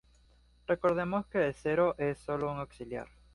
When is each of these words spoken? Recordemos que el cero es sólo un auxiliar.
Recordemos 0.65 1.27
que 1.27 1.45
el 1.45 1.53
cero 1.53 1.93
es 1.99 2.17
sólo 2.17 2.51
un 2.51 2.57
auxiliar. 2.57 3.07